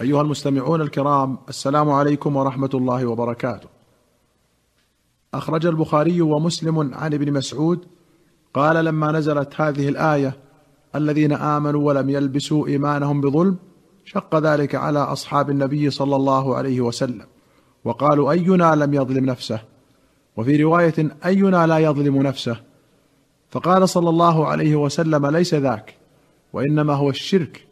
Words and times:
أيها 0.00 0.22
المستمعون 0.22 0.80
الكرام 0.80 1.38
السلام 1.48 1.90
عليكم 1.90 2.36
ورحمة 2.36 2.70
الله 2.74 3.06
وبركاته. 3.06 3.68
أخرج 5.34 5.66
البخاري 5.66 6.20
ومسلم 6.20 6.94
عن 6.94 7.14
ابن 7.14 7.32
مسعود 7.32 7.86
قال 8.54 8.84
لما 8.84 9.12
نزلت 9.12 9.60
هذه 9.60 9.88
الآية 9.88 10.36
الذين 10.94 11.32
آمنوا 11.32 11.86
ولم 11.88 12.10
يلبسوا 12.10 12.66
إيمانهم 12.66 13.20
بظلم 13.20 13.56
شق 14.04 14.36
ذلك 14.36 14.74
على 14.74 14.98
أصحاب 14.98 15.50
النبي 15.50 15.90
صلى 15.90 16.16
الله 16.16 16.56
عليه 16.56 16.80
وسلم 16.80 17.26
وقالوا 17.84 18.30
أينا 18.30 18.74
لم 18.74 18.94
يظلم 18.94 19.24
نفسه؟ 19.24 19.60
وفي 20.36 20.62
رواية 20.62 20.94
أينا 21.24 21.66
لا 21.66 21.78
يظلم 21.78 22.22
نفسه؟ 22.22 22.56
فقال 23.50 23.88
صلى 23.88 24.08
الله 24.08 24.46
عليه 24.46 24.76
وسلم 24.76 25.26
ليس 25.26 25.54
ذاك 25.54 25.94
وإنما 26.52 26.94
هو 26.94 27.10
الشرك 27.10 27.69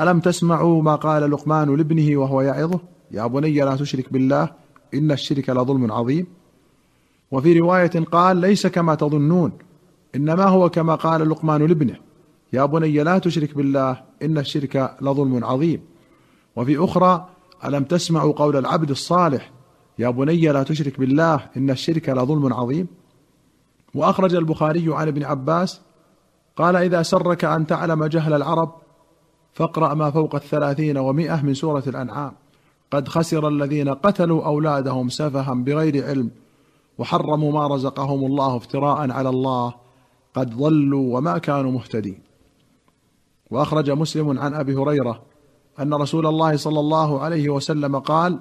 ألم 0.00 0.20
تسمعوا 0.20 0.82
ما 0.82 0.94
قال 0.94 1.30
لقمان 1.30 1.76
لابنه 1.76 2.16
وهو 2.16 2.40
يعظه؟ 2.40 2.80
يا 3.10 3.26
بني 3.26 3.60
لا 3.60 3.76
تشرك 3.76 4.12
بالله 4.12 4.48
إن 4.94 5.12
الشرك 5.12 5.50
لظلم 5.50 5.92
عظيم. 5.92 6.26
وفي 7.30 7.58
رواية 7.58 8.04
قال 8.12 8.36
ليس 8.36 8.66
كما 8.66 8.94
تظنون 8.94 9.52
إنما 10.14 10.44
هو 10.44 10.70
كما 10.70 10.94
قال 10.94 11.30
لقمان 11.30 11.66
لابنه. 11.66 11.96
يا 12.52 12.64
بني 12.64 13.02
لا 13.02 13.18
تشرك 13.18 13.54
بالله 13.54 14.02
إن 14.22 14.38
الشرك 14.38 14.96
لظلم 15.00 15.44
عظيم. 15.44 15.80
وفي 16.56 16.84
أخرى 16.84 17.28
ألم 17.64 17.84
تسمعوا 17.84 18.32
قول 18.32 18.56
العبد 18.56 18.90
الصالح؟ 18.90 19.50
يا 19.98 20.10
بني 20.10 20.48
لا 20.48 20.62
تشرك 20.62 21.00
بالله 21.00 21.46
إن 21.56 21.70
الشرك 21.70 22.08
لظلم 22.08 22.52
عظيم. 22.52 22.86
وأخرج 23.94 24.34
البخاري 24.34 24.94
عن 24.94 25.08
ابن 25.08 25.24
عباس 25.24 25.80
قال 26.56 26.76
إذا 26.76 27.02
سرك 27.02 27.44
أن 27.44 27.66
تعلم 27.66 28.04
جهل 28.04 28.32
العرب 28.32 28.81
فاقرأ 29.52 29.94
ما 29.94 30.10
فوق 30.10 30.34
الثلاثين 30.34 30.98
ومائه 30.98 31.42
من 31.42 31.54
سورة 31.54 31.82
الأنعام. 31.86 32.32
قد 32.90 33.08
خسر 33.08 33.48
الذين 33.48 33.88
قتلوا 33.88 34.46
أولادهم 34.46 35.08
سفها 35.08 35.54
بغير 35.54 36.06
علم 36.06 36.30
وحرموا 36.98 37.52
ما 37.52 37.66
رزقهم 37.66 38.26
الله 38.26 38.56
افتراء 38.56 39.10
على 39.10 39.28
الله. 39.28 39.74
قد 40.34 40.56
ضلوا 40.56 41.18
وما 41.18 41.38
كانوا 41.38 41.70
مهتدين. 41.70 42.20
وأخرج 43.50 43.90
مسلم 43.90 44.38
عن 44.38 44.54
أبي 44.54 44.74
هريرة 44.74 45.22
أن 45.80 45.94
رسول 45.94 46.26
الله 46.26 46.56
صلى 46.56 46.80
الله 46.80 47.20
عليه 47.20 47.48
وسلم 47.48 47.98
قال 47.98 48.40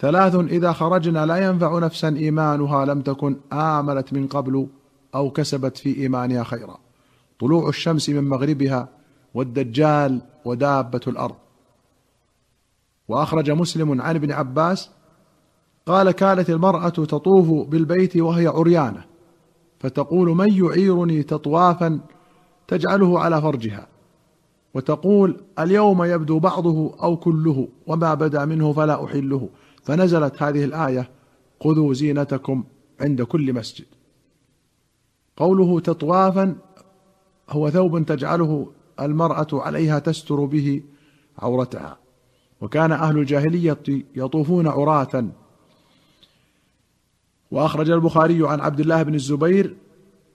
ثلاث 0.00 0.34
إذا 0.34 0.72
خرجنا 0.72 1.26
لا 1.26 1.36
ينفع 1.48 1.78
نفسا 1.78 2.08
إيمانها 2.08 2.84
لم 2.84 3.00
تكن 3.00 3.36
آمنت 3.52 4.12
من 4.12 4.26
قبل 4.26 4.66
أو 5.14 5.30
كسبت 5.30 5.78
في 5.78 5.96
إيمانها 5.96 6.44
خيرا. 6.44 6.76
طلوع 7.40 7.68
الشمس 7.68 8.08
من 8.08 8.28
مغربها 8.28 8.88
والدجال 9.34 10.20
ودابة 10.44 11.00
الأرض. 11.06 11.36
وأخرج 13.08 13.50
مسلم 13.50 14.00
عن 14.02 14.14
ابن 14.14 14.32
عباس 14.32 14.90
قال 15.86 16.10
كانت 16.10 16.50
المرأة 16.50 16.88
تطوف 16.88 17.68
بالبيت 17.68 18.16
وهي 18.16 18.46
عريانة 18.46 19.04
فتقول 19.78 20.28
من 20.28 20.52
يعيرني 20.52 21.22
تطوافا 21.22 22.00
تجعله 22.68 23.20
على 23.20 23.42
فرجها 23.42 23.86
وتقول 24.74 25.40
اليوم 25.58 26.04
يبدو 26.04 26.38
بعضه 26.38 26.94
أو 27.02 27.16
كله 27.16 27.68
وما 27.86 28.14
بدا 28.14 28.44
منه 28.44 28.72
فلا 28.72 29.04
أحله. 29.04 29.48
فنزلت 29.82 30.42
هذه 30.42 30.64
الآية 30.64 31.10
خذوا 31.64 31.94
زينتكم 31.94 32.64
عند 33.00 33.22
كل 33.22 33.52
مسجد. 33.52 33.86
قوله 35.36 35.80
تطوافا 35.80 36.56
هو 37.50 37.70
ثوب 37.70 38.06
تجعله 38.06 38.72
المرأة 39.00 39.46
عليها 39.52 39.98
تستر 39.98 40.44
به 40.44 40.82
عورتها. 41.38 41.98
وكان 42.60 42.92
أهل 42.92 43.18
الجاهلية 43.18 43.82
يطوفون 44.16 44.66
عراه 44.66 45.24
وأخرج 47.50 47.90
البخاري 47.90 48.48
عن 48.48 48.60
عبد 48.60 48.80
الله 48.80 49.02
بن 49.02 49.14
الزبير 49.14 49.76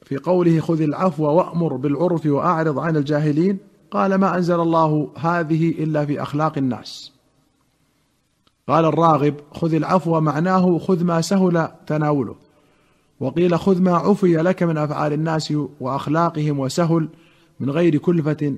في 0.02 0.18
قوله 0.18 0.59
خذ 0.59 0.81
العفو 0.81 1.24
وأمر 1.24 1.75
بالعرف 1.75 2.25
وأعرض 2.25 2.80
عن 2.80 2.97
الجاهلين. 2.97 3.58
قال 3.92 4.16
ما 4.16 4.38
أنزل 4.38 4.59
الله 4.59 5.12
هذه 5.18 5.70
إلا 5.70 6.06
في 6.06 6.22
أخلاق 6.22 6.58
الناس. 6.58 7.12
قال 8.68 8.86
الراغب 8.86 9.36
خذ 9.52 9.74
العفو 9.74 10.20
معناه 10.20 10.78
خذ 10.78 11.03
ما 11.03 11.22
سهل 11.22 11.70
تناوله. 11.88 12.36
وقيل 13.20 13.59
خذ 13.59 13.81
ما 13.81 13.96
عفي 13.97 14.36
لك 14.36 14.64
من 14.64 14.78
أفعال 14.78 15.14
الناس 15.14 15.53
وأخلاقهم 15.80 16.59
وسهل 16.59 17.09
من 17.59 17.70
غير 17.70 17.97
كلفة 17.97 18.56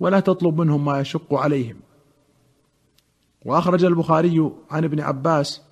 ولا 0.00 0.20
تطلب 0.20 0.60
منهم 0.60 0.84
ما 0.84 1.00
يشق 1.00 1.34
عليهم. 1.34 1.76
وأخرج 3.44 3.84
البخاري 3.84 4.50
عن 4.70 4.84
ابن 4.84 5.00
عباس 5.00 5.62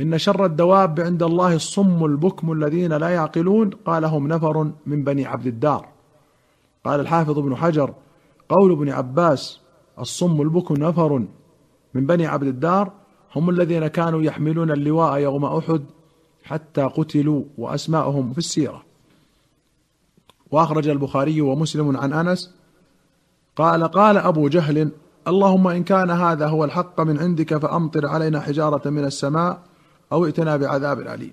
إن 0.00 0.18
شر 0.18 0.44
الدواب 0.44 1.00
عند 1.00 1.22
الله 1.22 1.54
الصم 1.54 2.04
البكم 2.04 2.52
الذين 2.52 2.92
لا 2.92 3.08
يعقلون 3.08 3.70
قال 3.70 4.04
هم 4.04 4.28
نفر 4.28 4.72
من 4.86 5.04
بني 5.04 5.26
عبد 5.26 5.46
الدار. 5.46 5.88
قال 6.84 7.00
الحافظ 7.00 7.38
ابن 7.38 7.56
حجر 7.56 7.94
قول 8.48 8.72
ابن 8.72 8.88
عباس 8.88 9.60
الصم 9.98 10.42
البكم 10.42 10.74
نفر 10.74 11.24
من 11.94 12.06
بني 12.06 12.26
عبد 12.26 12.46
الدار 12.46 12.92
هم 13.36 13.50
الذين 13.50 13.86
كانوا 13.86 14.22
يحملون 14.22 14.70
اللواء 14.70 15.18
يوم 15.18 15.44
أحد 15.44 15.84
حتى 16.44 16.82
قتلوا 16.82 17.44
وأسماءهم 17.58 18.32
في 18.32 18.38
السيرة. 18.38 18.83
وأخرج 20.50 20.88
البخاري 20.88 21.40
ومسلم 21.40 21.96
عن 21.96 22.12
أنس 22.12 22.54
قال 23.56 23.84
قال 23.84 24.16
أبو 24.16 24.48
جهل 24.48 24.90
اللهم 25.28 25.68
إن 25.68 25.84
كان 25.84 26.10
هذا 26.10 26.46
هو 26.46 26.64
الحق 26.64 27.00
من 27.00 27.18
عندك 27.18 27.56
فأمطر 27.56 28.06
علينا 28.06 28.40
حجارة 28.40 28.90
من 28.90 29.04
السماء 29.04 29.62
أو 30.12 30.24
ائتنا 30.24 30.56
بعذاب 30.56 31.00
أليم. 31.00 31.32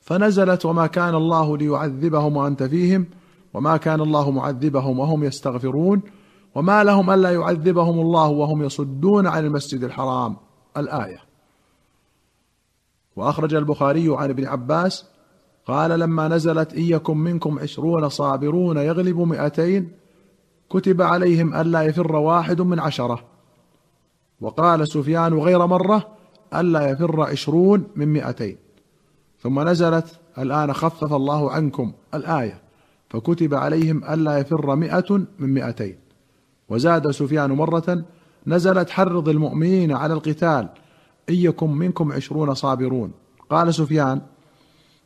فنزلت 0.00 0.66
وما 0.66 0.86
كان 0.86 1.14
الله 1.14 1.58
ليعذبهم 1.58 2.36
وأنت 2.36 2.62
فيهم 2.62 3.06
وما 3.54 3.76
كان 3.76 4.00
الله 4.00 4.30
معذبهم 4.30 4.98
وهم 4.98 5.24
يستغفرون 5.24 6.02
وما 6.54 6.84
لهم 6.84 7.10
ألا 7.10 7.32
يعذبهم 7.32 8.00
الله 8.00 8.28
وهم 8.28 8.62
يصدون 8.62 9.26
عن 9.26 9.44
المسجد 9.44 9.84
الحرام. 9.84 10.36
الآية. 10.76 11.18
وأخرج 13.16 13.54
البخاري 13.54 14.16
عن 14.16 14.30
ابن 14.30 14.46
عباس 14.46 15.04
قال 15.66 16.00
لما 16.00 16.28
نزلت 16.28 16.74
إن 16.74 16.82
يكن 16.82 17.16
منكم 17.16 17.58
عشرون 17.58 18.08
صابرون 18.08 18.76
يغلب 18.76 19.18
مئتين 19.18 19.90
كتب 20.70 21.02
عليهم 21.02 21.54
ألا 21.54 21.82
يفر 21.82 22.16
واحد 22.16 22.60
من 22.60 22.80
عشرة. 22.80 23.24
وقال 24.40 24.88
سفيان 24.88 25.34
غير 25.34 25.66
مرة 25.66 26.06
ألا 26.54 26.90
يفر 26.90 27.20
عشرون 27.20 27.84
من 27.96 28.08
مئتين. 28.08 28.56
ثم 29.40 29.68
نزلت 29.68 30.20
الآن 30.38 30.72
خفف 30.72 31.12
الله 31.12 31.50
عنكم 31.50 31.92
الآية 32.14 32.62
فكتب 33.10 33.54
عليهم 33.54 34.04
ألا 34.04 34.38
يفر 34.38 34.76
مئة 34.76 35.26
من 35.38 35.54
مئتين. 35.54 35.98
وزاد 36.68 37.10
سفيان 37.10 37.52
مرة 37.52 38.04
نزلت 38.46 38.90
حرض 38.90 39.28
المؤمنين 39.28 39.92
على 39.92 40.14
القتال 40.14 40.68
إن 41.30 41.34
يكن 41.34 41.70
منكم 41.70 42.12
عشرون 42.12 42.54
صابرون. 42.54 43.12
قال 43.50 43.74
سفيان 43.74 44.20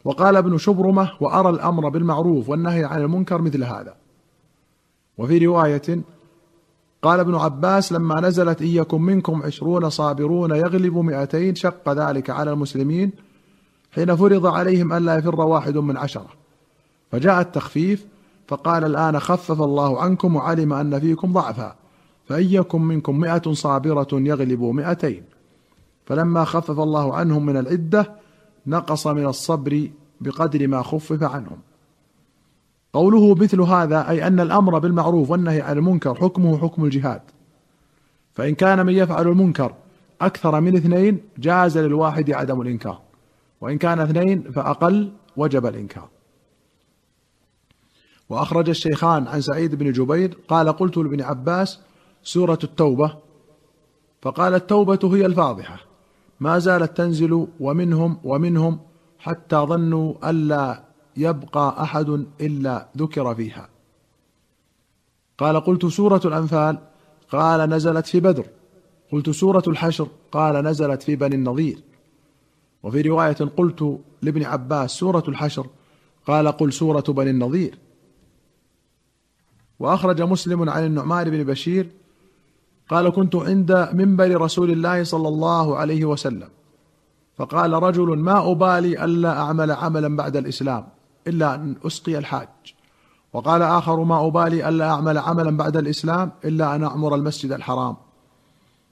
وقال 0.04 0.36
ابن 0.36 0.58
شبرمة 0.58 1.10
وأرى 1.20 1.50
الأمر 1.50 1.88
بالمعروف 1.88 2.48
والنهي 2.48 2.84
عن 2.84 3.02
المنكر 3.02 3.42
مثل 3.42 3.64
هذا. 3.64 3.94
وفي 5.18 5.46
رواية 5.46 6.02
قال 7.02 7.20
ابن 7.20 7.34
عباس 7.34 7.92
لما 7.92 8.20
نزلت 8.20 8.62
إن 8.62 8.68
يكن 8.68 9.00
منكم 9.00 9.42
عشرون 9.42 9.90
صابرون 9.90 10.50
يغلب 10.50 10.96
مئتين 10.96 11.54
شق 11.54 11.92
ذلك 11.92 12.30
على 12.30 12.52
المسلمين 12.52 13.12
حين 13.94 14.16
فرض 14.16 14.46
عليهم 14.46 14.92
ألا 14.92 15.18
يفر 15.18 15.40
واحد 15.40 15.76
من 15.76 15.96
عشرة. 15.96 16.28
فجاء 17.12 17.40
التخفيف 17.40 18.06
فقال 18.48 18.84
الآن 18.84 19.20
خفف 19.20 19.62
الله 19.62 20.00
عنكم 20.00 20.36
وعلم 20.36 20.72
أن 20.72 21.00
فيكم 21.00 21.32
ضعفا 21.32 21.74
فإن 22.28 22.46
يكن 22.50 22.82
منكم 22.82 23.20
مئة 23.20 23.52
صابرة 23.52 24.08
يغلبوا 24.12 24.72
مئتين. 24.72 25.22
فلما 26.06 26.44
خفف 26.44 26.80
الله 26.80 27.14
عنهم 27.14 27.46
من 27.46 27.56
العدة 27.56 28.12
نقص 28.66 29.06
من 29.06 29.26
الصبر 29.26 29.88
بقدر 30.20 30.68
ما 30.68 30.82
خفف 30.82 31.22
عنهم. 31.22 31.58
قوله 32.92 33.34
مثل 33.34 33.60
هذا 33.60 34.10
أي 34.10 34.26
أن 34.26 34.40
الأمر 34.40 34.78
بالمعروف 34.78 35.30
والنهي 35.30 35.60
عن 35.60 35.78
المنكر 35.78 36.14
حكمه 36.14 36.58
حكم 36.58 36.84
الجهاد. 36.84 37.22
فإن 38.32 38.54
كان 38.54 38.86
من 38.86 38.94
يفعل 38.94 39.28
المنكر 39.28 39.74
أكثر 40.20 40.60
من 40.60 40.76
اثنين 40.76 41.20
جاز 41.38 41.78
للواحد 41.78 42.30
عدم 42.30 42.60
الإنكار. 42.60 43.00
وإن 43.60 43.78
كان 43.78 44.00
اثنين 44.00 44.42
فأقل 44.42 45.12
وجب 45.36 45.66
الإنكار. 45.66 46.08
وأخرج 48.28 48.68
الشيخان 48.68 49.26
عن 49.26 49.40
سعيد 49.40 49.74
بن 49.74 49.92
جبير 49.92 50.38
قال 50.48 50.72
قلت 50.72 50.96
لابن 50.96 51.22
عباس 51.22 51.80
سورة 52.22 52.58
التوبة. 52.64 53.16
فقال 54.22 54.54
التوبة 54.54 55.16
هي 55.16 55.26
الفاضحة. 55.26 55.80
ما 56.40 56.58
زالت 56.58 56.96
تنزل 56.96 57.46
ومنهم 57.60 58.18
ومنهم 58.24 58.78
حتى 59.20 59.56
ظنوا 59.56 60.30
الا 60.30 60.84
يبقى 61.16 61.82
أحد 61.82 62.08
إلا 62.40 62.88
ذكر 62.96 63.34
فيها. 63.34 63.68
قال 65.38 65.60
قلت 65.60 65.86
سورة 65.86 66.20
الأنفال 66.24 66.78
قال 67.32 67.70
نزلت 67.70 68.06
في 68.06 68.20
بدر. 68.20 68.46
قلت 69.12 69.30
سورة 69.30 69.62
الحشر 69.66 70.08
قال 70.32 70.64
نزلت 70.64 71.02
في 71.02 71.16
بني 71.16 71.34
النضير. 71.34 71.82
وفي 72.82 73.02
رواية 73.02 73.36
قلت 73.56 74.00
لابن 74.22 74.44
عباس 74.44 74.90
سورة 74.90 75.24
الحشر 75.28 75.66
قال 76.26 76.48
قل 76.48 76.72
سورة 76.72 77.04
بني 77.08 77.30
النضير. 77.30 77.78
وأخرج 79.78 80.22
مسلم 80.22 80.70
عن 80.70 80.86
النعمان 80.86 81.30
بن 81.30 81.44
بشير 81.44 81.90
قال 82.88 83.10
كنت 83.10 83.36
عند 83.36 83.88
منبر 83.92 84.40
رسول 84.40 84.70
الله 84.70 85.04
صلى 85.04 85.28
الله 85.28 85.76
عليه 85.76 86.04
وسلم. 86.04 86.48
فقال 87.40 87.72
رجل 87.72 88.18
ما 88.18 88.50
أبالي 88.50 89.04
ألا 89.04 89.38
أعمل 89.38 89.70
عملا 89.70 90.16
بعد 90.16 90.36
الإسلام 90.36 90.86
إلا 91.26 91.54
أن 91.54 91.76
أسقي 91.86 92.18
الحاج. 92.18 92.48
وقال 93.32 93.62
آخر 93.62 94.04
ما 94.04 94.26
أبالي 94.26 94.68
ألا 94.68 94.90
أعمل 94.90 95.18
عملا 95.18 95.56
بعد 95.56 95.76
الإسلام 95.76 96.32
إلا 96.44 96.74
أن 96.74 96.84
أعمر 96.84 97.14
المسجد 97.14 97.52
الحرام. 97.52 97.96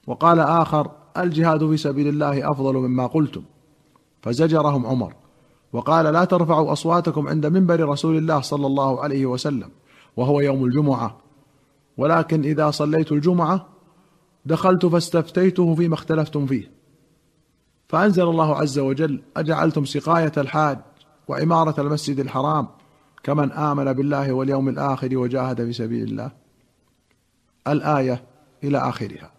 وقال 0.06 0.41
آخر 0.41 0.91
الجهاد 1.19 1.67
في 1.67 1.77
سبيل 1.77 2.09
الله 2.09 2.50
أفضل 2.50 2.75
مما 2.75 3.06
قلتم. 3.06 3.43
فزجرهم 4.23 4.87
عمر. 4.87 5.15
وقال 5.73 6.12
لا 6.12 6.25
ترفعوا 6.25 6.73
أصواتكم 6.73 7.29
عند 7.29 7.47
منبر 7.47 7.89
رسول 7.89 8.17
الله 8.17 8.41
صلى 8.41 8.67
الله 8.67 9.03
عليه 9.03 9.27
وسلم 9.27 9.71
وهو 10.17 10.41
يوم 10.41 10.65
الجمعة. 10.65 11.17
ولكن 11.97 12.44
إذا 12.44 12.71
صليت 12.71 13.12
الجمعة 13.12 13.67
دخلت 14.44 14.87
فاستفتيته 14.87 15.75
فيما 15.75 15.94
اختلفتم 15.94 16.47
فيه. 16.47 16.78
فأنزل 17.88 18.23
الله 18.23 18.56
عز 18.56 18.79
وجل 18.79 19.23
أجعلتم 19.37 19.85
سقاية 19.85 20.32
الحاج 20.37 20.79
وعمارة 21.29 21.81
المسجد 21.81 22.20
الحرام 22.20 22.69
كمن 23.23 23.52
آمن 23.52 23.93
بالله 23.93 24.32
واليوم 24.32 24.69
الآخر 24.69 25.17
وجاهد 25.19 25.64
في 25.64 25.73
سبيل 25.73 26.02
الله. 26.08 26.31
الآية 27.69 28.25
إلى 28.64 28.79
آخرها. 28.79 29.31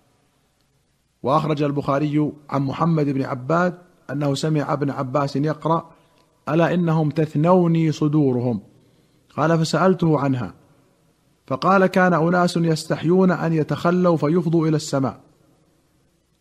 وأخرج 1.24 1.64
البخاري 1.64 2.32
عن 2.50 2.62
محمد 2.62 3.06
بن 3.06 3.22
عباد 3.22 3.78
أنه 4.12 4.36
سمع 4.36 4.74
ابن 4.74 4.90
عباس 4.90 5.36
يقرأ 5.36 5.92
ألا 6.50 6.74
إنهم 6.74 7.10
تثنوني 7.10 7.92
صدورهم؟ 7.92 8.62
قال 9.38 9.60
فسألته 9.60 10.20
عنها. 10.20 10.54
فقال 11.48 11.86
كان 11.86 12.14
أناس 12.14 12.58
يستحيون 12.58 13.32
أن 13.32 13.54
يتخلوا 13.54 14.18
فيفضوا 14.18 14.68
إلى 14.68 14.76
السماء. 14.76 15.29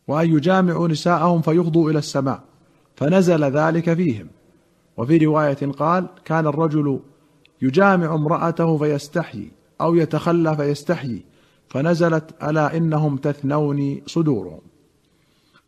وأن 0.09 0.37
يجامعوا 0.37 0.89
نساءهم 0.89 1.41
فيفضوا 1.41 1.91
إلى 1.91 1.99
السماء. 1.99 2.41
فنزل 2.97 3.45
ذلك 3.45 3.95
فيهم. 3.95 4.27
وفي 4.97 5.19
رواية 5.19 5.73
قال 5.79 6.07
كان 6.25 6.47
الرجل 6.47 7.01
يجامع 7.63 8.15
امرأته 8.15 8.79
فيستحيي 8.79 9.53
أو 9.81 9.95
يتخلى 9.95 10.57
فيستحيي. 10.57 11.25
فنزلت 11.69 12.43
ألا 12.43 12.77
إنهم 12.77 13.17
تثنوني 13.17 14.03
صدورهم. 14.07 14.61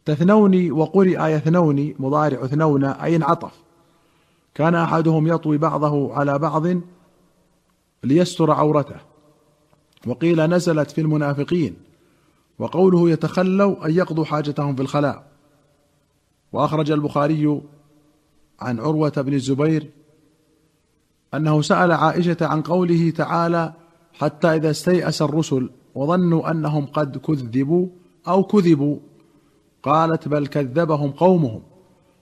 تثنوني 0.04 0.70
وقرئ 0.70 1.31
يثنوني 1.31 1.96
مضارع 1.98 2.46
ثنون 2.46 2.84
أي 2.84 3.16
انعطف. 3.16 3.52
كان 4.54 4.75
أحدهم 4.75 5.26
يطوي 5.26 5.58
بعضه 5.58 6.14
على 6.14 6.38
بعض 6.38 6.66
ليستر 8.04 8.50
عورته. 8.50 8.96
وقيل 10.06 10.46
نزلت 10.46 10.90
في 10.90 11.00
المنافقين. 11.00 11.89
وقوله 12.60 13.10
يتخلوا 13.10 13.86
أن 13.86 13.90
يقضوا 13.90 14.24
حاجتهم 14.24 14.76
في 14.76 14.82
الخلاء. 14.82 15.24
وأخرج 16.52 16.90
البخاري 16.90 17.60
عن 18.60 18.80
عروة 18.80 19.12
بن 19.16 19.34
الزبير 19.34 19.90
أنه 21.34 21.62
سأل 21.62 21.92
عائشة 21.92 22.36
عن 22.40 22.62
قوله 22.62 23.10
تعالى 23.10 23.72
حتى 24.12 24.48
إذا 24.48 24.70
استيأس 24.70 25.22
الرسل 25.22 25.70
وظنوا 25.94 26.50
أنهم 26.50 26.86
قد 26.86 27.16
كذبوا 27.16 27.86
أو 28.28 28.42
كذبوا 28.42 28.96
قالت 29.82 30.28
بل 30.28 30.46
كذبهم 30.46 31.10
قومهم. 31.10 31.62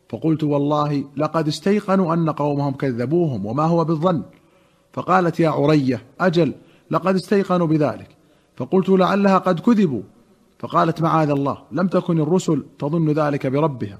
فقلت 0.08 0.44
والله 0.44 1.04
لقد 1.16 1.48
استيقنوا 1.48 2.14
أن 2.14 2.30
قومهم 2.30 2.72
كذبوهم 2.74 3.46
وما 3.46 3.64
هو 3.64 3.84
بالظن. 3.84 4.22
فقالت 4.92 5.40
يا 5.40 5.48
عرية 5.48 6.02
أجل 6.20 6.54
لقد 6.90 7.14
استيقنوا 7.14 7.66
بذلك. 7.66 8.08
فقلت 8.56 8.88
لعلها 8.88 9.38
قد 9.38 9.60
كذبوا. 9.60 10.02
فقالت 10.58 11.02
معاذ 11.02 11.30
الله 11.30 11.58
لم 11.72 11.88
تكن 11.88 12.20
الرسل 12.20 12.64
تظن 12.78 13.10
ذلك 13.10 13.46
بربها. 13.46 13.98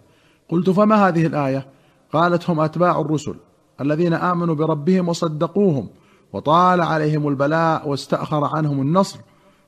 قلت 0.49 0.71
فما 0.71 1.09
هذه 1.09 1.27
الآية؟ 1.27 1.67
قالت 2.13 2.51
هم 2.51 2.61
أتباع 2.61 3.01
الرسل 3.01 3.35
الذين 3.81 4.13
آمنوا 4.13 4.55
بربهم 4.55 5.09
وصدقوهم 5.09 5.89
وطال 6.33 6.81
عليهم 6.81 7.29
البلاء 7.29 7.89
واستأخر 7.89 8.45
عنهم 8.45 8.81
النصر 8.81 9.19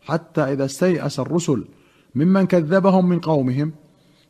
حتى 0.03 0.41
إذا 0.41 0.65
استيأس 0.65 1.21
الرسل 1.21 1.65
ممن 2.15 2.47
كذبهم 2.47 3.09
من 3.09 3.21
قومهم 3.21 3.73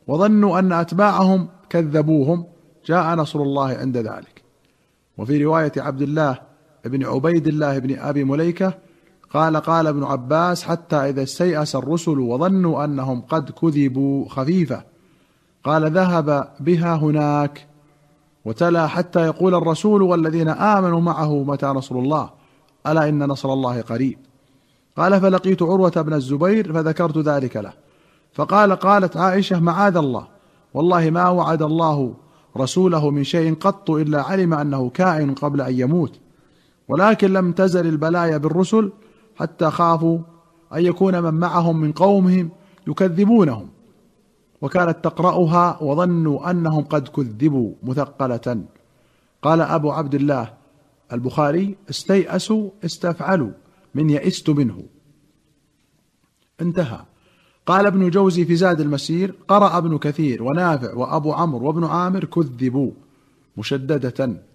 وظنوا 0.07 0.59
أن 0.59 0.73
أتباعهم 0.73 1.47
كذبوهم 1.69 2.45
جاء 2.85 3.15
نصر 3.15 3.41
الله 3.41 3.67
عند 3.67 3.97
ذلك. 3.97 4.41
وفي 5.17 5.43
رواية 5.43 5.71
عبد 5.77 6.01
الله 6.01 6.39
بن 6.85 7.05
عبيد 7.05 7.47
الله 7.47 7.79
بن 7.79 7.99
أبي 7.99 8.23
مليكة 8.23 8.73
قال 9.33 9.57
قال 9.57 9.87
ابن 9.87 10.03
عباس 10.03 10.63
حتى 10.63 10.95
إذا 10.95 11.23
استيأس 11.23 11.75
الرسل 11.75 12.19
وظنوا 12.19 12.83
أنهم 12.83 13.21
قد 13.21 13.49
كذبوا 13.51 14.29
خفيفة. 14.29 14.83
قال 15.63 15.91
ذهب 15.91 16.47
بها 16.59 16.95
هناك 16.95 17.67
وتلا 18.45 18.87
حتى 18.87 19.25
يقول 19.25 19.55
الرسول 19.55 20.01
والذين 20.01 20.49
آمنوا 20.49 21.01
معه 21.01 21.43
متى 21.43 21.65
نصر 21.65 21.95
الله؟ 21.95 22.29
ألا 22.87 23.09
إن 23.09 23.23
نصر 23.23 23.53
الله 23.53 23.81
قريب. 23.81 24.17
قال 24.97 25.21
فلقيت 25.21 25.61
عروة 25.61 26.01
بن 26.01 26.13
الزبير 26.13 26.73
فذكرت 26.73 27.17
ذلك 27.17 27.57
له. 27.57 27.73
فقال 28.33 28.75
قالت 28.75 29.17
عائشة 29.17 29.59
معاذ 29.59 29.97
الله. 29.97 30.27
والله 30.73 31.09
ما 31.09 31.29
وعد 31.29 31.61
الله 31.61 32.13
رسوله 32.57 33.09
من 33.09 33.23
شيء 33.23 33.55
قط 33.55 33.91
إلا 33.91 34.21
علم 34.21 34.53
أنه 34.53 34.89
كائن 34.89 35.33
قبل 35.33 35.61
أن 35.61 35.79
يموت. 35.79 36.19
ولكن 36.87 37.33
لم 37.33 37.51
تزل 37.51 37.87
البلايا 37.87 38.37
بالرسل 38.37 38.91
حتى 39.41 39.71
خافوا 39.71 40.19
أن 40.73 40.85
يكون 40.85 41.23
من 41.23 41.33
معهم 41.33 41.77
من 41.77 41.91
قومهم 41.91 42.49
يكذبونهم 42.87 43.69
وكانت 44.61 44.97
تقرأها 45.03 45.83
وظنوا 45.83 46.51
أنهم 46.51 46.83
قد 46.83 47.07
كذبوا 47.07 47.73
مثقلة. 47.83 48.63
قال 49.41 49.61
أبو 49.61 49.91
عبد 49.91 50.15
الله 50.15 50.53
البخاري 51.13 51.75
استيأسوا 51.89 52.69
استفعلوا 52.85 53.51
من 53.95 54.09
يئست 54.09 54.49
منه. 54.49 54.83
انتهى. 56.61 56.99
قال 57.65 57.85
ابن 57.85 58.09
جوزي 58.09 58.45
في 58.45 58.55
زاد 58.55 58.81
المسير 58.81 59.35
قرأ 59.47 59.77
ابن 59.77 59.97
كثير 59.97 60.43
ونافع 60.43 60.93
وأبو 60.93 61.33
عمرو 61.33 61.67
وابن 61.67 61.83
عامر 61.83 62.25
كذبوا 62.25 62.91
مشددة. 63.57 64.50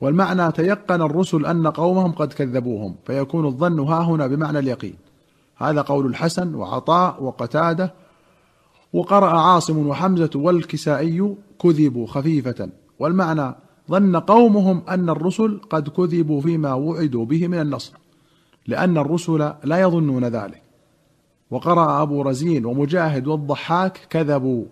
والمعنى 0.00 0.52
تيقن 0.52 1.02
الرسل 1.02 1.46
أن 1.46 1.66
قومهم 1.66 2.12
قد 2.12 2.32
كذبوهم 2.32 2.96
فيكون 3.06 3.46
الظن 3.46 3.80
ها 3.80 4.02
هنا 4.02 4.26
بمعنى 4.26 4.58
اليقين. 4.58 4.94
هذا 5.56 5.80
قول 5.80 6.06
الحسن 6.06 6.54
وعطاء 6.54 7.22
وقتادة. 7.22 7.94
وقرأ 8.92 9.38
عاصم 9.38 9.86
وحمزة 9.86 10.30
والكسائي 10.34 11.34
كذبوا 11.62 12.06
خفيفة. 12.06 12.68
والمعنى 12.98 13.54
ظن 13.90 14.16
قومهم 14.16 14.82
أن 14.88 15.10
الرسل 15.10 15.60
قد 15.70 15.88
كذبوا 15.88 16.40
فيما 16.40 16.74
وعدوا 16.74 17.24
به 17.24 17.48
من 17.48 17.60
النصر 17.60 17.92
لأن 18.66 18.98
الرسل 18.98 19.52
لا 19.64 19.80
يظنون 19.80 20.24
ذلك. 20.24 20.62
وقرأ 21.50 22.02
أبو 22.02 22.22
رزين 22.22 22.66
ومجاهد 22.66 23.26
والضحاك 23.26 24.06
كذبوا. 24.10 24.64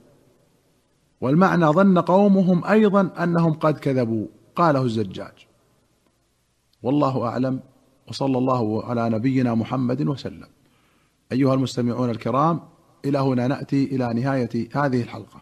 والمعنى 1.20 1.66
ظن 1.66 1.99
قومهم 1.99 2.64
أيضا 2.64 3.11
أنهم 3.23 3.52
قد 3.52 3.78
كذبوا. 3.78 4.26
قاله 4.59 4.83
الزجاج. 4.83 5.47
والله 6.83 7.15
أعلم 7.27 7.61
وصلى 8.09 8.38
الله 8.38 8.85
على 8.85 9.11
نبينا 9.11 9.55
محمد 9.55 10.00
وسلم. 10.09 10.49
أيها 11.33 11.55
المستمعون 11.55 12.11
الكرام 12.11 12.61
إلى 13.05 13.19
هنا 13.19 13.47
نأتي 13.47 13.85
إلى 13.85 14.15
نهاية 14.15 14.69
هذه 14.75 15.03
الحلقة. 15.03 15.41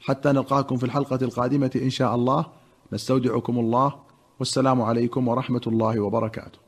حتى 0.00 0.28
نلقاكم 0.28 0.76
في 0.76 0.84
الحلقة 0.84 1.18
القادمة 1.22 1.70
إن 1.76 1.90
شاء 1.90 2.14
الله. 2.14 2.46
نستودعكم 2.92 3.58
الله. 3.58 3.94
والسلام 4.38 4.82
عليكم 4.82 5.28
ورحمة 5.28 5.64
الله 5.66 6.00
وبركاته. 6.00 6.67